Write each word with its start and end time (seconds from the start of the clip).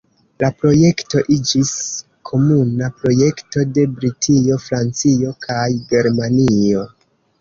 La 0.43 0.47
projekto 0.61 1.19
iĝis 1.33 1.73
komuna 2.29 2.89
projekto 3.03 3.65
de 3.75 3.85
Britio, 3.99 4.59
Francio, 4.65 5.37
kaj 5.49 5.67
Germanio. 5.93 6.89